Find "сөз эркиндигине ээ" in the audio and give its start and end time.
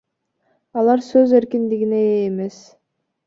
1.09-2.25